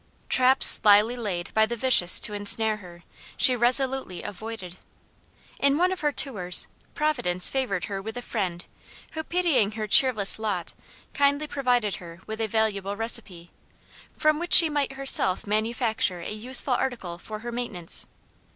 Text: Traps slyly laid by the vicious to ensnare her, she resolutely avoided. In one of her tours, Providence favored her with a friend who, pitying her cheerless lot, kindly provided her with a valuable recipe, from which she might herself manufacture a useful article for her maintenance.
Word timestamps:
Traps 0.29 0.65
slyly 0.65 1.15
laid 1.15 1.53
by 1.53 1.67
the 1.67 1.75
vicious 1.75 2.19
to 2.21 2.33
ensnare 2.33 2.77
her, 2.77 3.03
she 3.37 3.55
resolutely 3.55 4.23
avoided. 4.23 4.79
In 5.59 5.77
one 5.77 5.91
of 5.91 5.99
her 6.01 6.11
tours, 6.11 6.67
Providence 6.95 7.49
favored 7.49 7.85
her 7.85 8.01
with 8.01 8.17
a 8.17 8.23
friend 8.23 8.65
who, 9.13 9.23
pitying 9.23 9.73
her 9.73 9.85
cheerless 9.85 10.39
lot, 10.39 10.73
kindly 11.13 11.45
provided 11.45 11.97
her 11.97 12.19
with 12.25 12.41
a 12.41 12.47
valuable 12.47 12.95
recipe, 12.97 13.51
from 14.17 14.39
which 14.39 14.53
she 14.55 14.71
might 14.71 14.93
herself 14.93 15.45
manufacture 15.45 16.21
a 16.21 16.31
useful 16.33 16.73
article 16.73 17.19
for 17.19 17.41
her 17.41 17.51
maintenance. 17.51 18.07